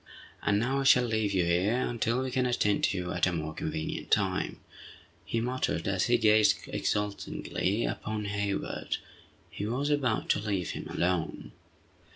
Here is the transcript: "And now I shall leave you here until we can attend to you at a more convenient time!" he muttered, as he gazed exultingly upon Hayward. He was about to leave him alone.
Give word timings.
"And 0.41 0.57
now 0.57 0.79
I 0.79 0.83
shall 0.83 1.03
leave 1.03 1.31
you 1.31 1.45
here 1.45 1.75
until 1.75 2.23
we 2.23 2.31
can 2.31 2.47
attend 2.47 2.85
to 2.85 2.97
you 2.97 3.11
at 3.11 3.27
a 3.27 3.31
more 3.31 3.53
convenient 3.53 4.09
time!" 4.09 4.59
he 5.23 5.39
muttered, 5.39 5.87
as 5.87 6.05
he 6.05 6.17
gazed 6.17 6.57
exultingly 6.65 7.85
upon 7.85 8.25
Hayward. 8.25 8.97
He 9.51 9.67
was 9.67 9.91
about 9.91 10.27
to 10.29 10.39
leave 10.39 10.71
him 10.71 10.87
alone. 10.87 11.51